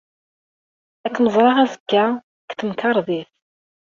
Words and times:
Ad 1.05 1.11
kem-ẓreɣ 1.15 1.57
azekka, 1.63 2.03
deg 2.47 2.55
temkarḍit! 2.59 3.31